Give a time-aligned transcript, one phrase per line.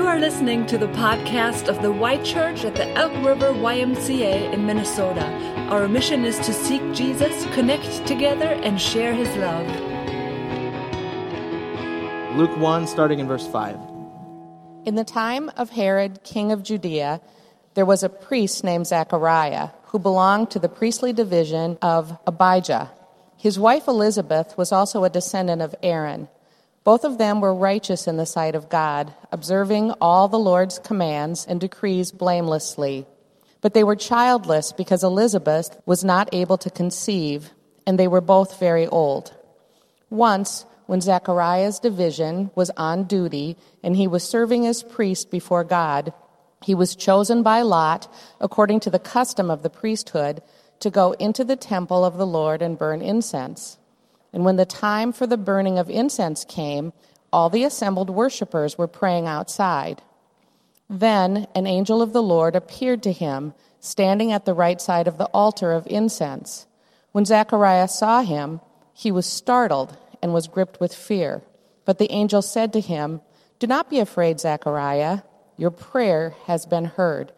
[0.00, 4.50] You are listening to the podcast of the Y Church at the Elk River YMCA
[4.50, 5.26] in Minnesota.
[5.68, 9.66] Our mission is to seek Jesus, connect together, and share his love.
[12.34, 13.76] Luke 1, starting in verse 5.
[14.86, 17.20] In the time of Herod, king of Judea,
[17.74, 22.90] there was a priest named Zechariah who belonged to the priestly division of Abijah.
[23.36, 26.28] His wife Elizabeth was also a descendant of Aaron.
[26.90, 31.46] Both of them were righteous in the sight of God, observing all the Lord's commands
[31.46, 33.06] and decrees blamelessly.
[33.60, 37.52] But they were childless because Elizabeth was not able to conceive,
[37.86, 39.32] and they were both very old.
[40.10, 46.12] Once, when Zechariah's division was on duty and he was serving as priest before God,
[46.60, 50.42] he was chosen by Lot, according to the custom of the priesthood,
[50.80, 53.78] to go into the temple of the Lord and burn incense.
[54.32, 56.92] And when the time for the burning of incense came,
[57.32, 60.02] all the assembled worshippers were praying outside.
[60.88, 65.18] Then an angel of the Lord appeared to him, standing at the right side of
[65.18, 66.66] the altar of incense.
[67.12, 68.60] When Zechariah saw him,
[68.92, 71.42] he was startled and was gripped with fear.
[71.84, 73.20] But the angel said to him,
[73.58, 75.20] Do not be afraid, Zechariah.
[75.56, 77.32] Your prayer has been heard.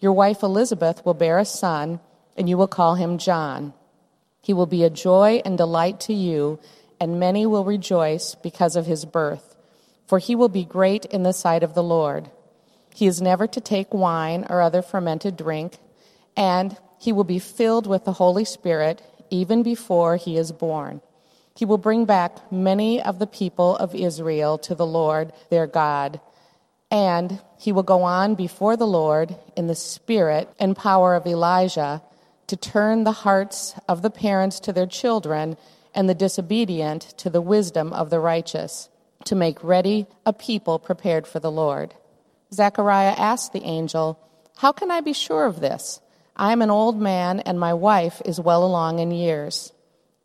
[0.00, 2.00] Your wife Elizabeth will bear a son,
[2.36, 3.74] and you will call him John.
[4.40, 6.58] He will be a joy and delight to you,
[6.98, 9.56] and many will rejoice because of his birth,
[10.06, 12.30] for he will be great in the sight of the Lord.
[12.94, 15.78] He is never to take wine or other fermented drink,
[16.36, 21.00] and he will be filled with the Holy Spirit even before he is born.
[21.54, 26.20] He will bring back many of the people of Israel to the Lord their God,
[26.90, 32.02] and he will go on before the Lord in the spirit and power of Elijah
[32.50, 35.56] to turn the hearts of the parents to their children
[35.94, 38.88] and the disobedient to the wisdom of the righteous,
[39.24, 41.94] to make ready a people prepared for the Lord.
[42.52, 44.18] Zechariah asked the angel,
[44.56, 46.00] How can I be sure of this?
[46.34, 49.72] I am an old man, and my wife is well along in years.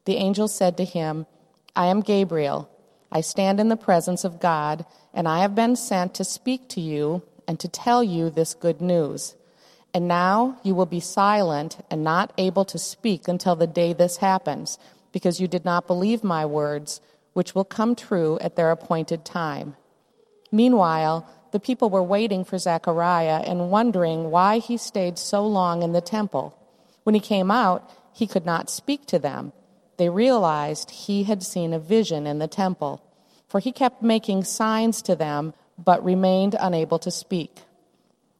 [0.05, 1.27] The angel said to him,
[1.75, 2.71] I am Gabriel.
[3.11, 4.83] I stand in the presence of God,
[5.13, 8.81] and I have been sent to speak to you and to tell you this good
[8.81, 9.35] news.
[9.95, 14.17] And now you will be silent and not able to speak until the day this
[14.17, 14.77] happens,
[15.13, 16.99] because you did not believe my words,
[17.31, 19.77] which will come true at their appointed time.
[20.51, 25.93] Meanwhile, the people were waiting for Zechariah and wondering why he stayed so long in
[25.93, 26.59] the temple.
[27.03, 29.53] When he came out, he could not speak to them.
[29.95, 33.01] They realized he had seen a vision in the temple,
[33.47, 37.61] for he kept making signs to them, but remained unable to speak.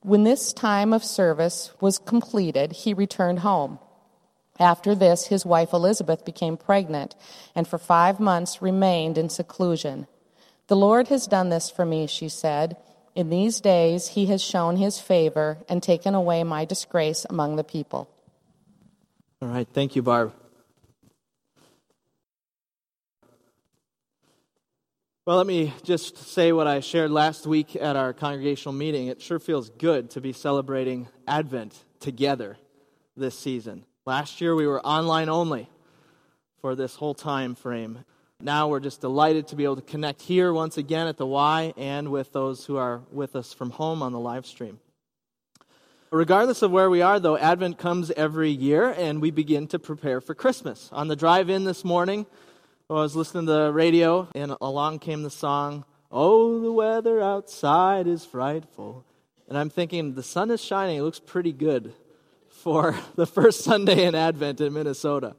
[0.05, 3.79] When this time of service was completed, he returned home.
[4.59, 7.15] After this, his wife Elizabeth became pregnant
[7.55, 10.05] and for five months remained in seclusion.
[10.67, 12.77] The Lord has done this for me, she said.
[13.15, 17.63] In these days, he has shown his favor and taken away my disgrace among the
[17.63, 18.07] people.
[19.41, 19.67] All right.
[19.73, 20.33] Thank you, Barb.
[25.27, 29.07] Well, let me just say what I shared last week at our congregational meeting.
[29.07, 32.57] It sure feels good to be celebrating Advent together
[33.17, 33.85] this season.
[34.05, 35.67] Last year we were online only
[36.61, 38.05] for this whole time frame.
[38.39, 41.73] Now we're just delighted to be able to connect here once again at the Y
[41.75, 44.79] and with those who are with us from home on the live stream.
[46.11, 50.21] Regardless of where we are, though, Advent comes every year and we begin to prepare
[50.21, 50.87] for Christmas.
[50.91, 52.27] On the drive in this morning,
[52.87, 58.05] I was listening to the radio, and along came the song, Oh, the weather outside
[58.05, 59.03] is frightful.
[59.49, 60.99] And I'm thinking, the sun is shining.
[60.99, 61.93] It looks pretty good
[62.47, 65.35] for the first Sunday in Advent in Minnesota.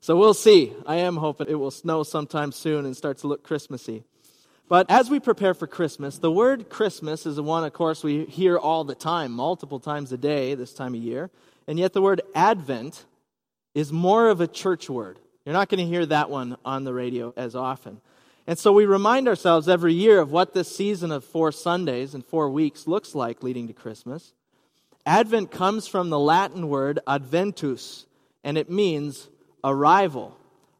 [0.00, 0.72] So we'll see.
[0.86, 4.04] I am hoping it will snow sometime soon and start to look Christmassy.
[4.68, 8.24] But as we prepare for Christmas, the word Christmas is the one, of course, we
[8.26, 11.30] hear all the time, multiple times a day this time of year.
[11.66, 13.04] And yet the word Advent
[13.74, 15.18] is more of a church word.
[15.44, 18.00] You're not going to hear that one on the radio as often.
[18.46, 22.24] And so we remind ourselves every year of what this season of four Sundays and
[22.24, 24.32] four weeks looks like leading to Christmas.
[25.06, 28.06] Advent comes from the Latin word adventus,
[28.42, 29.28] and it means
[29.62, 30.36] arrival,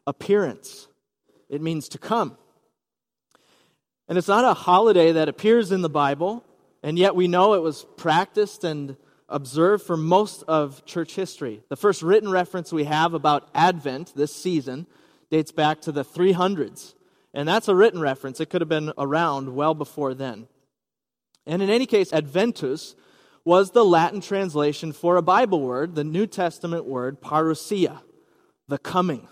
[0.07, 0.87] appearance.
[1.49, 2.37] It means to come.
[4.07, 6.43] And it's not a holiday that appears in the Bible,
[6.83, 11.63] and yet we know it was practiced and observed for most of church history.
[11.69, 14.87] The first written reference we have about Advent this season
[15.31, 16.93] dates back to the 300s.
[17.33, 18.39] And that's a written reference.
[18.39, 20.47] It could have been around well before then.
[21.45, 22.95] And in any case, Adventus
[23.43, 28.01] was the Latin translation for a Bible word, the New Testament word parousia,
[28.67, 29.27] the coming.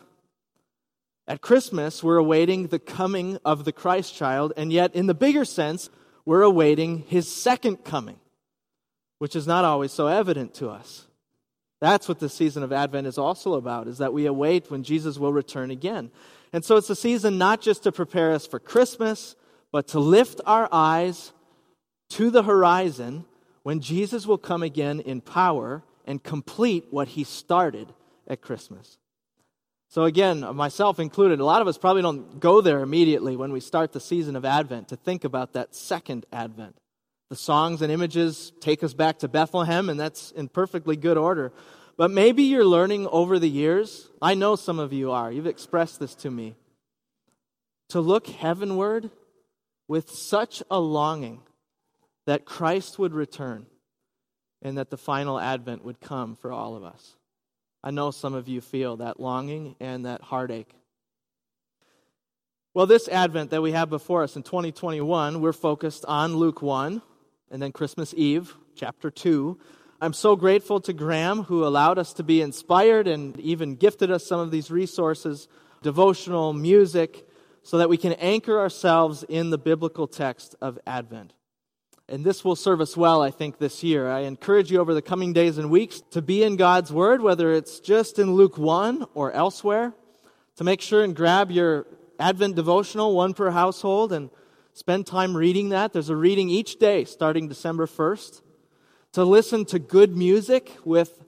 [1.27, 5.45] At Christmas, we're awaiting the coming of the Christ child, and yet, in the bigger
[5.45, 5.89] sense,
[6.25, 8.19] we're awaiting his second coming,
[9.23, 11.07] which is not always so evident to us.
[11.79, 15.17] That's what the season of Advent is also about, is that we await when Jesus
[15.17, 16.11] will return again.
[16.51, 19.37] And so it's a season not just to prepare us for Christmas,
[19.71, 21.31] but to lift our eyes
[22.09, 23.23] to the horizon
[23.61, 27.93] when Jesus will come again in power and complete what he started
[28.27, 28.97] at Christmas.
[29.87, 33.61] So, again, myself included, a lot of us probably don't go there immediately when we
[33.61, 36.75] start the season of Advent to think about that second Advent.
[37.33, 41.51] The songs and images take us back to Bethlehem, and that's in perfectly good order.
[41.97, 45.99] But maybe you're learning over the years, I know some of you are, you've expressed
[45.99, 46.53] this to me,
[47.89, 49.09] to look heavenward
[49.87, 51.41] with such a longing
[52.27, 53.65] that Christ would return
[54.61, 57.15] and that the final advent would come for all of us.
[57.83, 60.75] I know some of you feel that longing and that heartache.
[62.75, 67.01] Well, this Advent that we have before us in 2021, we're focused on Luke 1
[67.53, 69.59] and then Christmas Eve, chapter 2.
[70.01, 74.25] I'm so grateful to Graham, who allowed us to be inspired and even gifted us
[74.25, 75.47] some of these resources,
[75.83, 77.27] devotional, music,
[77.61, 81.35] so that we can anchor ourselves in the biblical text of Advent.
[82.09, 84.09] And this will serve us well, I think, this year.
[84.09, 87.53] I encourage you over the coming days and weeks to be in God's Word, whether
[87.53, 89.93] it's just in Luke 1 or elsewhere,
[90.55, 91.85] to make sure and grab your
[92.19, 94.31] Advent devotional, one per household, and
[94.73, 95.93] spend time reading that.
[95.93, 98.41] There's a reading each day starting December 1st.
[99.13, 101.23] To listen to good music with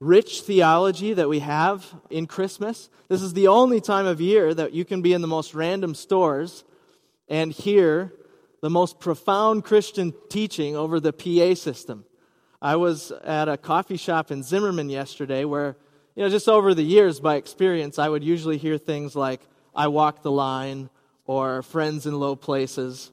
[0.00, 2.90] rich theology that we have in Christmas.
[3.08, 5.94] This is the only time of year that you can be in the most random
[5.94, 6.64] stores
[7.28, 8.12] and hear
[8.62, 12.04] the most profound Christian teaching over the PA system.
[12.60, 15.76] I was at a coffee shop in Zimmerman yesterday where,
[16.16, 19.40] you know, just over the years by experience, I would usually hear things like,
[19.74, 20.90] I walk the line,
[21.30, 23.12] or friends in low places.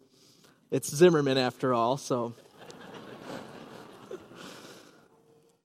[0.72, 2.34] It's Zimmerman after all, so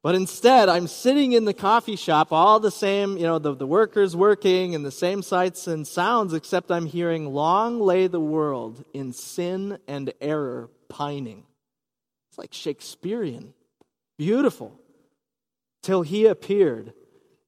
[0.03, 3.67] But instead, I'm sitting in the coffee shop, all the same, you know, the, the
[3.67, 8.85] workers working and the same sights and sounds, except I'm hearing, Long lay the world
[8.93, 11.45] in sin and error pining.
[12.29, 13.55] It's like Shakespearean.
[14.19, 14.79] Beautiful.
[15.83, 16.93] Till he appeared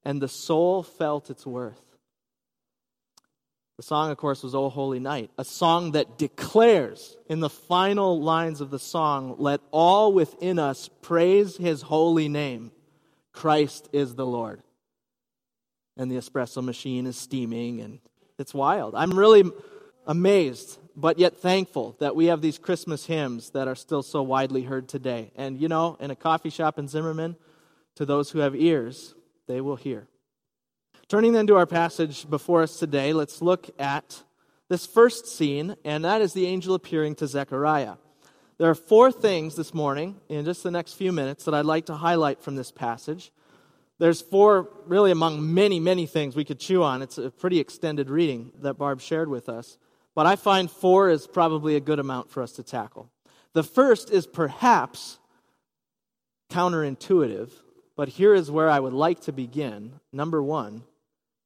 [0.02, 1.93] and the soul felt its worth.
[3.76, 8.20] The song, of course, was O Holy Night, a song that declares in the final
[8.22, 12.70] lines of the song, Let all within us praise his holy name.
[13.32, 14.62] Christ is the Lord.
[15.96, 17.98] And the espresso machine is steaming, and
[18.38, 18.94] it's wild.
[18.94, 19.50] I'm really
[20.06, 24.62] amazed, but yet thankful that we have these Christmas hymns that are still so widely
[24.62, 25.32] heard today.
[25.34, 27.36] And you know, in a coffee shop in Zimmerman,
[27.96, 29.14] to those who have ears,
[29.48, 30.06] they will hear.
[31.08, 34.22] Turning then to our passage before us today, let's look at
[34.70, 37.96] this first scene, and that is the angel appearing to Zechariah.
[38.56, 41.86] There are four things this morning, in just the next few minutes, that I'd like
[41.86, 43.32] to highlight from this passage.
[43.98, 47.02] There's four, really, among many, many things we could chew on.
[47.02, 49.76] It's a pretty extended reading that Barb shared with us.
[50.14, 53.10] But I find four is probably a good amount for us to tackle.
[53.52, 55.18] The first is perhaps
[56.50, 57.50] counterintuitive,
[57.94, 60.00] but here is where I would like to begin.
[60.12, 60.84] Number one,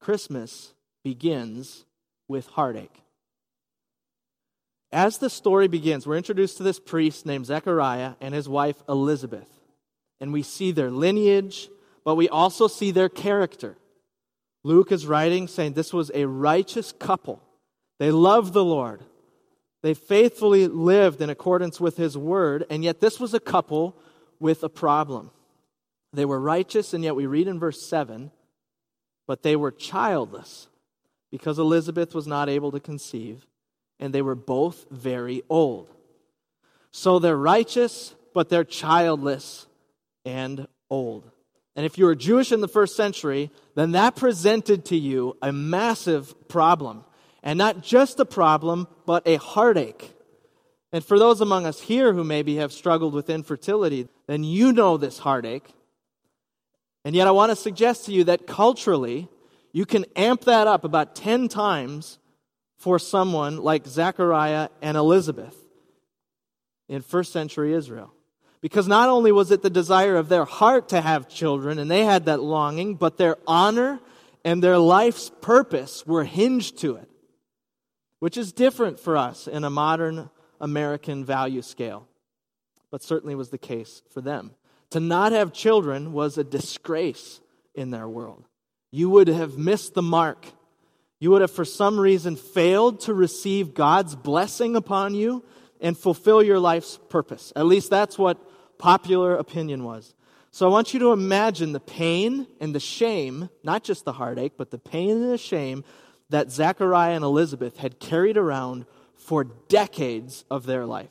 [0.00, 0.73] Christmas
[1.05, 1.85] begins
[2.29, 3.03] with heartache.
[4.91, 9.49] As the story begins, we're introduced to this priest named Zechariah and his wife Elizabeth.
[10.20, 11.69] And we see their lineage,
[12.05, 13.77] but we also see their character.
[14.65, 17.43] Luke is writing saying this was a righteous couple.
[17.99, 19.03] They loved the Lord.
[19.82, 23.96] They faithfully lived in accordance with his word, and yet this was a couple
[24.41, 25.31] with a problem.
[26.13, 28.31] They were righteous, and yet we read in verse 7
[29.29, 30.67] but they were childless
[31.31, 33.47] because Elizabeth was not able to conceive,
[34.01, 35.89] and they were both very old.
[36.91, 39.67] So they're righteous, but they're childless
[40.25, 41.31] and old.
[41.77, 45.53] And if you were Jewish in the first century, then that presented to you a
[45.53, 47.05] massive problem.
[47.43, 50.13] And not just a problem, but a heartache.
[50.91, 54.97] And for those among us here who maybe have struggled with infertility, then you know
[54.97, 55.69] this heartache.
[57.05, 59.28] And yet, I want to suggest to you that culturally,
[59.72, 62.19] you can amp that up about 10 times
[62.76, 65.56] for someone like Zechariah and Elizabeth
[66.88, 68.12] in first century Israel.
[68.60, 72.05] Because not only was it the desire of their heart to have children, and they
[72.05, 74.00] had that longing, but their honor
[74.44, 77.08] and their life's purpose were hinged to it,
[78.19, 82.08] which is different for us in a modern American value scale,
[82.90, 84.55] but certainly was the case for them.
[84.93, 87.41] To not have children was a disgrace
[87.75, 88.45] in their world.
[88.91, 90.47] You would have missed the mark.
[91.21, 95.45] You would have, for some reason, failed to receive God's blessing upon you
[95.81, 97.53] and fulfill your life's purpose.
[97.55, 98.39] At least that's what
[98.79, 100.15] popular opinion was.
[100.51, 104.55] So I want you to imagine the pain and the shame, not just the heartache,
[104.57, 105.85] but the pain and the shame
[106.31, 111.11] that Zechariah and Elizabeth had carried around for decades of their life.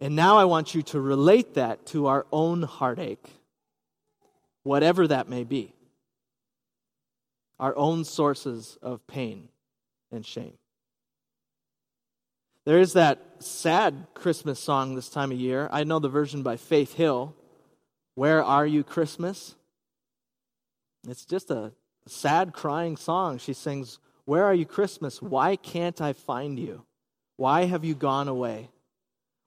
[0.00, 3.28] And now I want you to relate that to our own heartache,
[4.62, 5.74] whatever that may be,
[7.58, 9.48] our own sources of pain
[10.12, 10.56] and shame.
[12.64, 15.68] There is that sad Christmas song this time of year.
[15.72, 17.34] I know the version by Faith Hill,
[18.14, 19.56] Where Are You Christmas?
[21.08, 21.72] It's just a
[22.06, 23.38] sad crying song.
[23.38, 25.22] She sings, Where are you Christmas?
[25.22, 26.84] Why can't I find you?
[27.36, 28.68] Why have you gone away?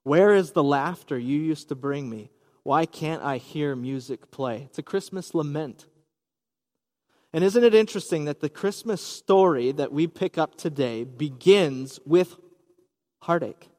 [0.03, 2.31] Where is the laughter you used to bring me?
[2.63, 4.63] Why can't I hear music play?
[4.65, 5.87] It's a Christmas lament.
[7.33, 12.35] And isn't it interesting that the Christmas story that we pick up today begins with
[13.21, 13.69] heartache?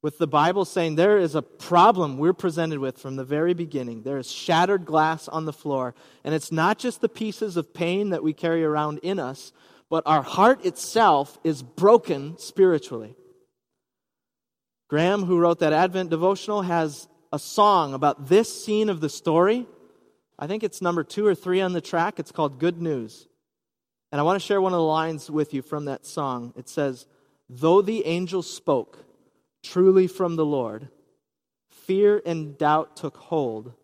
[0.00, 4.02] With the Bible saying there is a problem we're presented with from the very beginning.
[4.02, 5.94] There is shattered glass on the floor.
[6.22, 9.52] And it's not just the pieces of pain that we carry around in us,
[9.90, 13.16] but our heart itself is broken spiritually.
[14.88, 19.66] Graham, who wrote that Advent devotional, has a song about this scene of the story.
[20.38, 22.18] I think it's number two or three on the track.
[22.18, 23.28] It's called Good News.
[24.10, 26.54] And I want to share one of the lines with you from that song.
[26.56, 27.06] It says,
[27.50, 29.04] Though the angel spoke
[29.62, 30.88] truly from the Lord,
[31.70, 33.74] fear and doubt took hold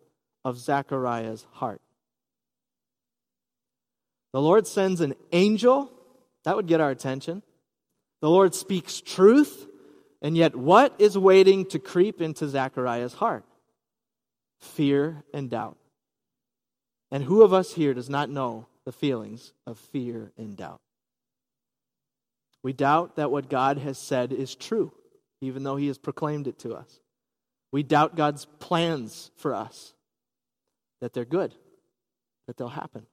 [0.43, 1.81] of Zechariah's heart.
[4.33, 5.91] The Lord sends an angel,
[6.43, 7.43] that would get our attention.
[8.21, 9.67] The Lord speaks truth,
[10.25, 13.45] and yet, what is waiting to creep into Zechariah's heart?
[14.59, 15.77] Fear and doubt.
[17.11, 20.81] And who of us here does not know the feelings of fear and doubt?
[22.63, 24.91] We doubt that what God has said is true,
[25.41, 27.01] even though He has proclaimed it to us.
[27.71, 29.93] We doubt God's plans for us,
[31.01, 31.53] that they're good,
[32.47, 33.05] that they'll happen.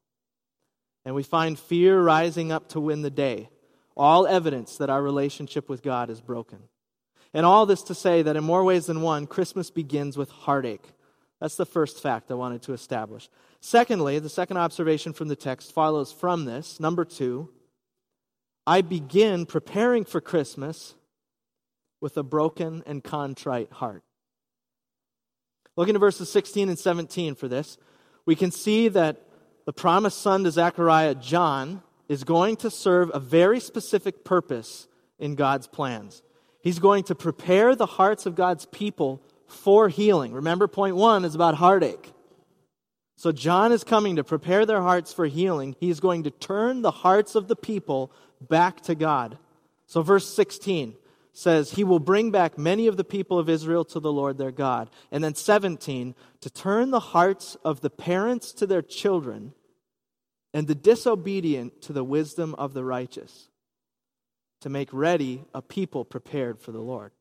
[1.04, 3.50] And we find fear rising up to win the day,
[3.98, 6.60] all evidence that our relationship with God is broken.
[7.34, 10.86] And all this to say that in more ways than one, Christmas begins with heartache.
[11.40, 13.28] That's the first fact I wanted to establish.
[13.60, 16.78] Secondly, the second observation from the text follows from this.
[16.78, 17.48] Number two,
[18.66, 20.94] I begin preparing for Christmas
[22.00, 24.02] with a broken and contrite heart.
[25.76, 27.78] Looking at verses 16 and 17 for this,
[28.26, 29.22] we can see that
[29.64, 34.86] the promised son to Zechariah, John, is going to serve a very specific purpose
[35.18, 36.22] in God's plans.
[36.62, 40.32] He's going to prepare the hearts of God's people for healing.
[40.32, 42.12] Remember, point one is about heartache.
[43.16, 45.76] So, John is coming to prepare their hearts for healing.
[45.78, 49.38] He's going to turn the hearts of the people back to God.
[49.86, 50.94] So, verse 16
[51.32, 54.50] says, He will bring back many of the people of Israel to the Lord their
[54.50, 54.88] God.
[55.10, 59.52] And then 17, to turn the hearts of the parents to their children
[60.54, 63.48] and the disobedient to the wisdom of the righteous
[64.62, 67.12] to make ready a people prepared for the Lord.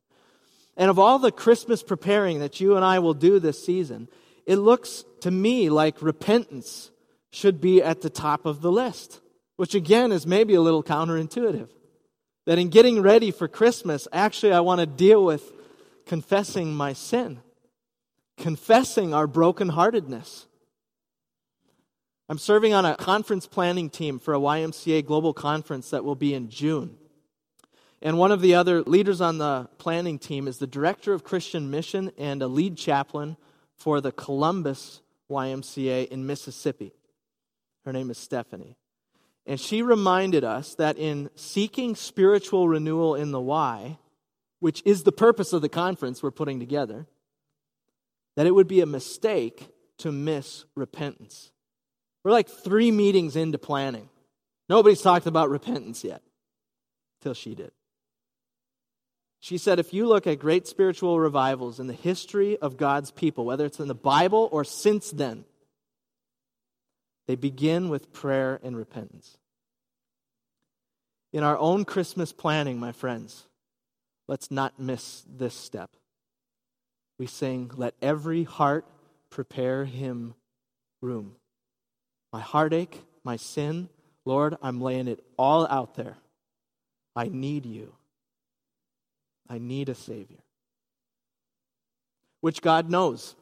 [0.76, 4.08] And of all the Christmas preparing that you and I will do this season,
[4.46, 6.90] it looks to me like repentance
[7.30, 9.20] should be at the top of the list,
[9.56, 11.68] which again is maybe a little counterintuitive.
[12.46, 15.52] That in getting ready for Christmas, actually, I want to deal with
[16.06, 17.40] confessing my sin,
[18.36, 20.46] confessing our brokenheartedness.
[22.28, 26.34] I'm serving on a conference planning team for a YMCA global conference that will be
[26.34, 26.96] in June.
[28.04, 31.70] And one of the other leaders on the planning team is the director of Christian
[31.70, 33.36] mission and a lead chaplain
[33.76, 36.92] for the Columbus YMCA in Mississippi.
[37.84, 38.76] Her name is Stephanie.
[39.46, 43.98] And she reminded us that in seeking spiritual renewal in the Y,
[44.58, 47.06] which is the purpose of the conference we're putting together,
[48.34, 49.68] that it would be a mistake
[49.98, 51.52] to miss repentance.
[52.24, 54.08] We're like three meetings into planning.
[54.68, 56.22] Nobody's talked about repentance yet,
[57.20, 57.70] till she did.
[59.42, 63.44] She said, if you look at great spiritual revivals in the history of God's people,
[63.44, 65.44] whether it's in the Bible or since then,
[67.26, 69.36] they begin with prayer and repentance.
[71.32, 73.48] In our own Christmas planning, my friends,
[74.28, 75.90] let's not miss this step.
[77.18, 78.86] We sing, Let every heart
[79.28, 80.34] prepare him
[81.00, 81.34] room.
[82.32, 83.88] My heartache, my sin,
[84.24, 86.18] Lord, I'm laying it all out there.
[87.16, 87.92] I need you.
[89.52, 90.38] I need a Savior.
[92.40, 93.36] Which God knows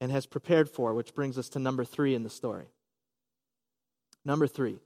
[0.00, 2.64] and has prepared for, which brings us to number three in the story.
[4.24, 4.78] Number three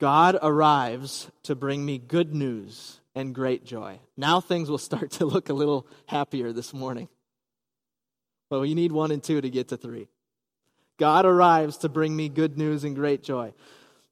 [0.00, 4.00] God arrives to bring me good news and great joy.
[4.16, 7.08] Now things will start to look a little happier this morning.
[8.48, 10.08] But you need one and two to get to three.
[10.98, 13.52] God arrives to bring me good news and great joy.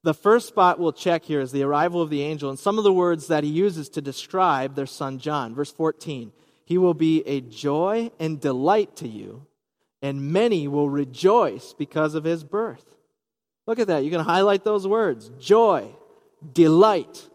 [0.02, 2.84] The first spot we'll check here is the arrival of the angel and some of
[2.84, 5.54] the words that he uses to describe their son John.
[5.54, 6.32] Verse 14
[6.64, 9.46] He will be a joy and delight to you,
[10.00, 12.96] and many will rejoice because of his birth.
[13.66, 14.04] Look at that.
[14.04, 15.90] You can highlight those words joy,
[16.52, 17.28] delight,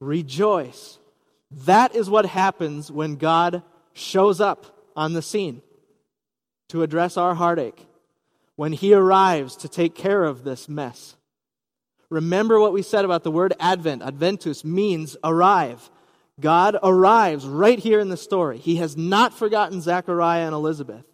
[0.00, 0.98] rejoice.
[1.50, 5.62] That is what happens when God shows up on the scene
[6.68, 7.86] to address our heartache,
[8.56, 11.16] when He arrives to take care of this mess.
[12.10, 14.02] Remember what we said about the word Advent.
[14.02, 15.90] Adventus means arrive.
[16.40, 18.58] God arrives right here in the story.
[18.58, 21.04] He has not forgotten Zechariah and Elizabeth,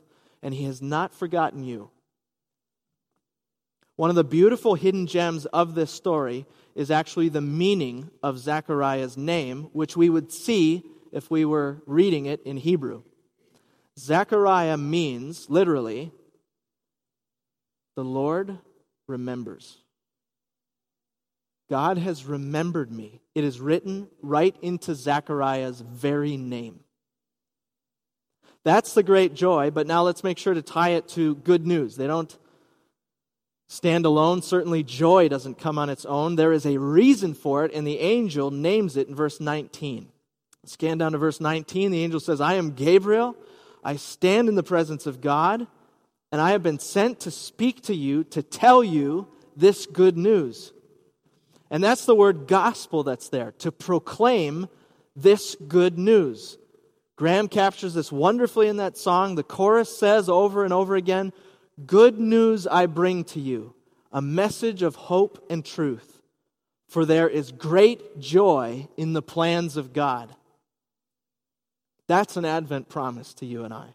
[0.42, 1.90] and He has not forgotten you.
[3.96, 9.18] One of the beautiful hidden gems of this story is actually the meaning of Zechariah's
[9.18, 13.02] name, which we would see if we were reading it in Hebrew.
[13.98, 16.12] Zechariah means, literally,
[17.96, 18.56] the Lord
[19.06, 19.76] remembers.
[21.70, 23.20] God has remembered me.
[23.36, 26.80] It is written right into Zechariah's very name.
[28.64, 31.94] That's the great joy, but now let's make sure to tie it to good news.
[31.94, 32.36] They don't
[33.68, 34.42] stand alone.
[34.42, 36.34] Certainly, joy doesn't come on its own.
[36.34, 40.08] There is a reason for it, and the angel names it in verse 19.
[40.66, 41.92] Scan down to verse 19.
[41.92, 43.36] The angel says, I am Gabriel.
[43.84, 45.68] I stand in the presence of God,
[46.32, 50.72] and I have been sent to speak to you, to tell you this good news.
[51.70, 54.68] And that's the word gospel that's there, to proclaim
[55.14, 56.58] this good news.
[57.16, 59.34] Graham captures this wonderfully in that song.
[59.34, 61.32] The chorus says over and over again,
[61.86, 63.74] Good news I bring to you,
[64.12, 66.20] a message of hope and truth.
[66.88, 70.34] For there is great joy in the plans of God.
[72.08, 73.94] That's an Advent promise to you and I.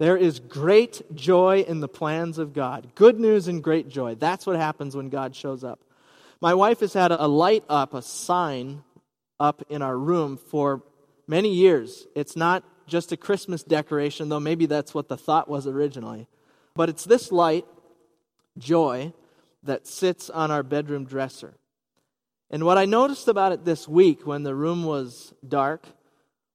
[0.00, 2.88] There is great joy in the plans of God.
[2.96, 4.16] Good news and great joy.
[4.16, 5.80] That's what happens when God shows up.
[6.44, 8.84] My wife has had a light up, a sign
[9.40, 10.82] up in our room for
[11.26, 12.06] many years.
[12.14, 16.28] It's not just a Christmas decoration, though maybe that's what the thought was originally.
[16.74, 17.64] But it's this light,
[18.58, 19.14] joy,
[19.62, 21.54] that sits on our bedroom dresser.
[22.50, 25.86] And what I noticed about it this week when the room was dark,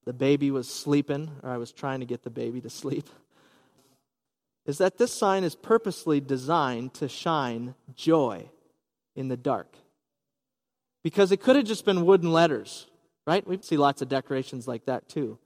[0.06, 3.10] the baby was sleeping, or I was trying to get the baby to sleep,
[4.68, 8.52] is that this sign is purposely designed to shine joy
[9.16, 9.76] in the dark.
[11.04, 12.88] Because it could have just been wooden letters,
[13.26, 13.46] right?
[13.48, 15.40] We see lots of decorations like that too.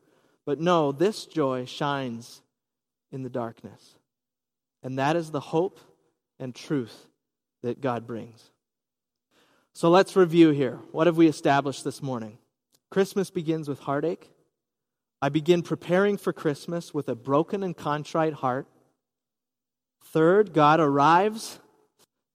[0.45, 2.41] But no, this joy shines
[3.11, 3.95] in the darkness.
[4.81, 5.79] And that is the hope
[6.39, 7.07] and truth
[7.61, 8.49] that God brings.
[9.73, 10.79] So let's review here.
[10.91, 12.37] What have we established this morning?
[12.91, 14.29] Christmas begins with heartache.
[15.21, 18.67] I begin preparing for Christmas with a broken and contrite heart.
[20.03, 21.59] Third, God arrives.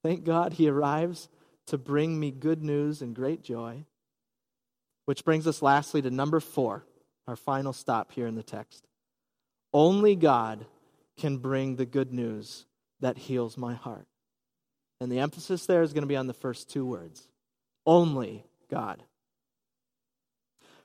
[0.03, 1.29] Thank God he arrives
[1.69, 3.85] to bring me good news and great joy.
[5.07, 6.85] Which brings us lastly to number four,
[7.27, 8.87] our final stop here in the text.
[9.73, 10.67] Only God
[11.17, 12.67] can bring the good news
[13.01, 14.07] that heals my heart.
[15.01, 17.29] And the emphasis there is going to be on the first two words
[17.87, 19.03] only God.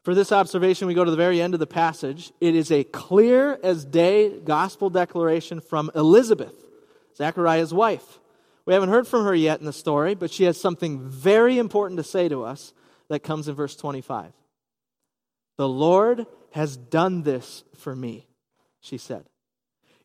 [0.04, 2.32] For this observation, we go to the very end of the passage.
[2.42, 6.54] It is a clear as day gospel declaration from Elizabeth,
[7.16, 8.20] Zechariah's wife.
[8.66, 11.98] We haven't heard from her yet in the story, but she has something very important
[11.98, 12.74] to say to us
[13.10, 14.32] that comes in verse 25.
[15.58, 18.28] The Lord has done this for me,
[18.80, 19.26] she said.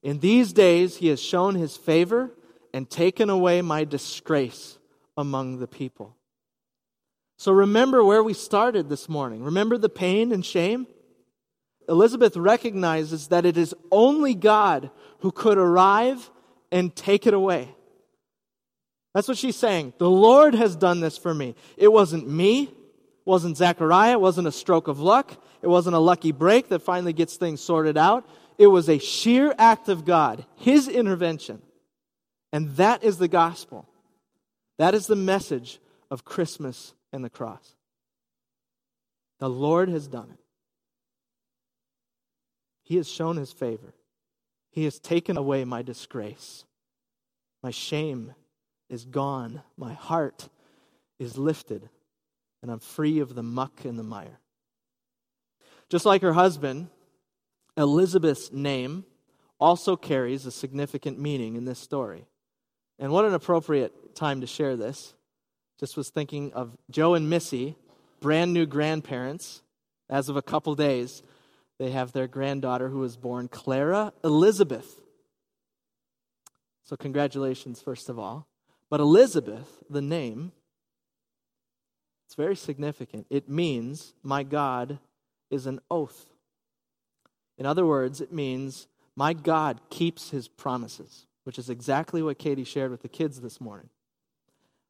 [0.02, 2.30] In these days, he has shown his favor
[2.72, 4.78] and taken away my disgrace
[5.16, 6.16] among the people.
[7.36, 9.42] So remember where we started this morning.
[9.42, 10.86] Remember the pain and shame?
[11.88, 14.90] Elizabeth recognizes that it is only God
[15.20, 16.30] who could arrive
[16.70, 17.74] and take it away.
[19.14, 19.94] That's what she's saying.
[19.98, 21.54] The Lord has done this for me.
[21.76, 22.70] It wasn't me, it
[23.24, 27.12] wasn't Zechariah, it wasn't a stroke of luck, it wasn't a lucky break that finally
[27.12, 28.28] gets things sorted out.
[28.58, 31.62] It was a sheer act of God, His intervention.
[32.52, 33.88] And that is the gospel.
[34.78, 37.74] That is the message of Christmas and the cross.
[39.38, 40.40] The Lord has done it.
[42.82, 43.94] He has shown His favor.
[44.70, 46.64] He has taken away my disgrace.
[47.62, 48.34] My shame
[48.88, 49.62] is gone.
[49.76, 50.48] My heart
[51.18, 51.88] is lifted.
[52.62, 54.40] And I'm free of the muck and the mire.
[55.88, 56.88] Just like her husband,
[57.76, 59.04] Elizabeth's name
[59.60, 62.26] also carries a significant meaning in this story.
[62.98, 65.14] And what an appropriate time to share this.
[65.78, 67.76] Just was thinking of Joe and Missy,
[68.20, 69.62] brand new grandparents.
[70.10, 71.22] As of a couple days,
[71.78, 75.00] they have their granddaughter who was born, Clara Elizabeth.
[76.84, 78.48] So, congratulations, first of all.
[78.90, 80.52] But Elizabeth, the name,
[82.26, 83.26] it's very significant.
[83.30, 84.98] It means, my God
[85.50, 86.26] is an oath.
[87.56, 92.64] In other words, it means, my God keeps his promises, which is exactly what Katie
[92.64, 93.88] shared with the kids this morning.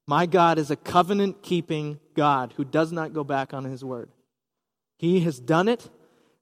[0.06, 4.10] My God is a covenant keeping God who does not go back on his word.
[4.98, 5.88] He has done it,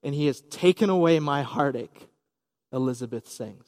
[0.03, 2.09] and he has taken away my heartache,
[2.73, 3.67] Elizabeth sings.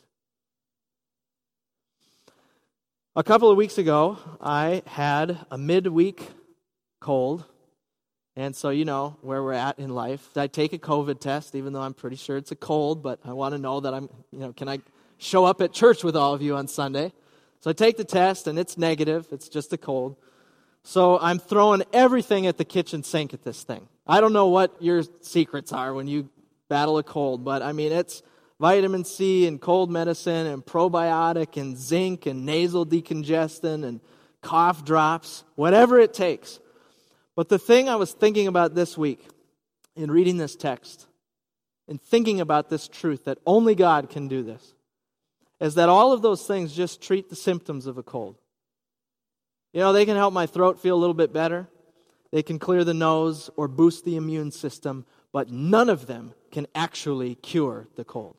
[3.19, 6.23] A couple of weeks ago, I had a midweek
[7.01, 7.45] cold.
[8.37, 10.37] And so, you know where we're at in life.
[10.37, 13.33] I take a COVID test, even though I'm pretty sure it's a cold, but I
[13.33, 14.79] want to know that I'm, you know, can I
[15.17, 17.13] show up at church with all of you on Sunday?
[17.59, 19.27] So I take the test, and it's negative.
[19.33, 20.15] It's just a cold.
[20.85, 23.89] So I'm throwing everything at the kitchen sink at this thing.
[24.07, 26.31] I don't know what your secrets are when you
[26.69, 28.23] battle a cold, but I mean, it's
[28.61, 34.01] vitamin C and cold medicine and probiotic and zinc and nasal decongestant and
[34.43, 36.61] cough drops, whatever it takes.
[37.37, 39.27] But the thing I was thinking about this week
[39.95, 41.07] in reading this text
[41.87, 44.75] and thinking about this truth that only God can do this
[45.61, 48.37] is that all of those things just treat the symptoms of a cold.
[49.73, 51.69] You know, they can help my throat feel a little bit better,
[52.31, 56.67] they can clear the nose or boost the immune system, but none of them can
[56.75, 58.37] actually cure the cold.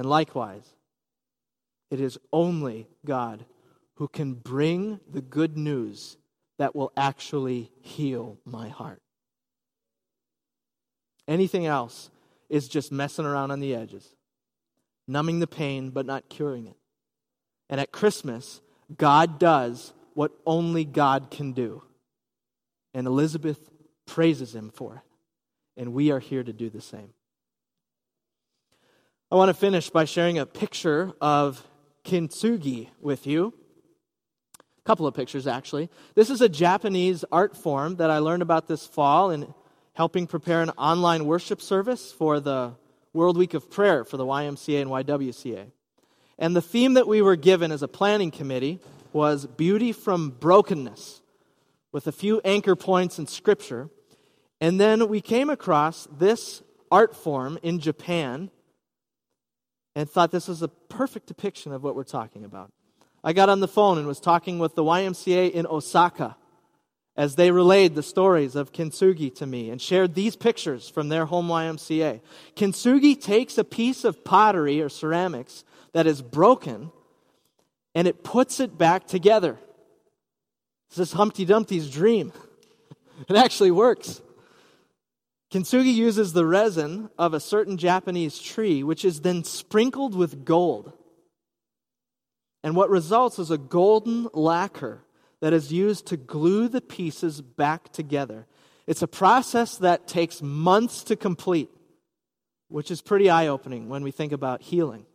[0.00, 0.64] And likewise,
[1.90, 3.44] it is only God
[3.96, 6.16] who can bring the good news
[6.58, 9.02] that will actually heal my heart.
[11.28, 12.10] Anything else
[12.48, 14.16] is just messing around on the edges,
[15.06, 16.78] numbing the pain but not curing it.
[17.68, 18.62] And at Christmas,
[18.96, 21.82] God does what only God can do.
[22.94, 23.68] And Elizabeth
[24.06, 25.02] praises him for it.
[25.78, 27.12] And we are here to do the same.
[29.32, 31.64] I want to finish by sharing a picture of
[32.04, 33.54] kintsugi with you.
[34.58, 35.88] A couple of pictures, actually.
[36.16, 39.54] This is a Japanese art form that I learned about this fall in
[39.92, 42.72] helping prepare an online worship service for the
[43.12, 45.70] World Week of Prayer for the YMCA and YWCA.
[46.36, 48.80] And the theme that we were given as a planning committee
[49.12, 51.20] was beauty from brokenness,
[51.92, 53.90] with a few anchor points in Scripture.
[54.60, 58.50] And then we came across this art form in Japan
[59.94, 62.72] and thought this was a perfect depiction of what we're talking about.
[63.22, 66.36] I got on the phone and was talking with the YMCA in Osaka
[67.16, 71.26] as they relayed the stories of kintsugi to me and shared these pictures from their
[71.26, 72.20] home YMCA.
[72.56, 76.92] Kintsugi takes a piece of pottery or ceramics that is broken
[77.94, 79.58] and it puts it back together.
[80.90, 82.32] This is Humpty Dumpty's dream.
[83.28, 84.22] It actually works.
[85.50, 90.92] Kintsugi uses the resin of a certain Japanese tree, which is then sprinkled with gold.
[92.62, 95.02] And what results is a golden lacquer
[95.40, 98.46] that is used to glue the pieces back together.
[98.86, 101.70] It's a process that takes months to complete,
[102.68, 105.06] which is pretty eye opening when we think about healing.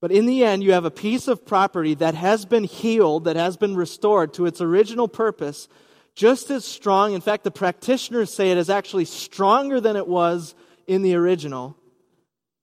[0.00, 3.36] But in the end, you have a piece of property that has been healed, that
[3.36, 5.68] has been restored to its original purpose,
[6.14, 7.14] just as strong.
[7.14, 10.54] In fact, the practitioners say it is actually stronger than it was
[10.86, 11.76] in the original.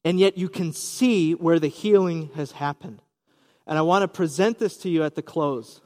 [0.04, 3.02] And yet you can see where the healing has happened.
[3.68, 5.82] And I want to present this to you at the close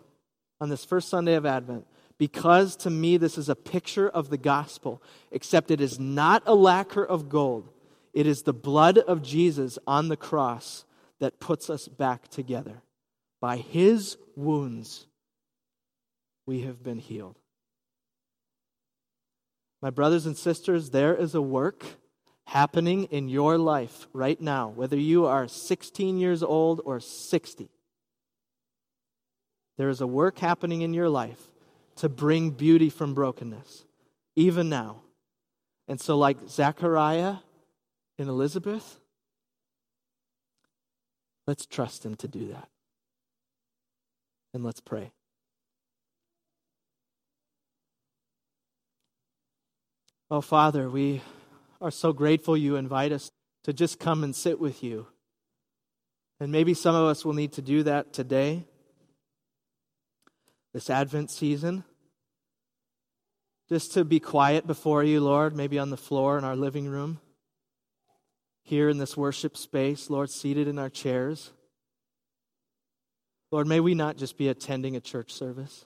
[0.62, 1.86] on this first Sunday of Advent
[2.18, 6.56] because to me this is a picture of the gospel, except it is not a
[6.56, 7.70] lacquer of gold.
[8.14, 10.86] It is the blood of Jesus on the cross
[11.20, 12.82] that puts us back together.
[13.42, 15.08] By his wounds,
[16.46, 17.38] we have been healed.
[19.84, 21.86] My brothers and sisters, there is a work
[22.48, 27.70] happening in your life right now, whether you are 16 years old or 60.
[29.78, 31.52] There is a work happening in your life
[31.98, 33.86] to bring beauty from brokenness,
[34.36, 35.02] even now.
[35.88, 37.36] And so, like Zechariah
[38.18, 39.00] and Elizabeth,
[41.46, 42.70] Let's trust Him to do that.
[44.54, 45.12] And let's pray.
[50.32, 51.22] Oh, Father, we
[51.82, 53.32] are so grateful you invite us
[53.64, 55.08] to just come and sit with you.
[56.40, 58.66] And maybe some of us will need to do that today,
[60.74, 61.84] this Advent season.
[63.70, 67.20] Just to be quiet before you, Lord, maybe on the floor in our living room
[68.64, 71.52] here in this worship space, Lord, seated in our chairs.
[73.52, 75.86] Lord, may we not just be attending a church service,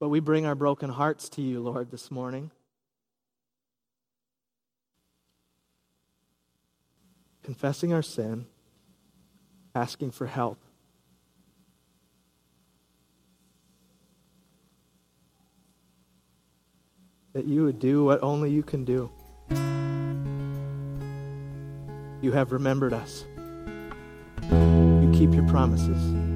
[0.00, 2.50] but we bring our broken hearts to you, Lord, this morning.
[7.42, 8.46] Confessing our sin,
[9.74, 10.58] asking for help.
[17.32, 19.10] That you would do what only you can do.
[22.20, 23.24] You have remembered us.
[24.42, 26.27] You keep your promises.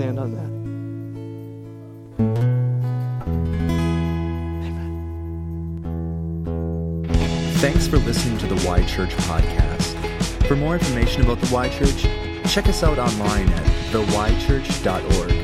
[0.00, 0.50] Stand on that.
[7.60, 10.46] Thanks for listening to the Y Church podcast.
[10.46, 12.06] For more information about the Y Church,
[12.50, 15.39] check us out online at theychurch.org.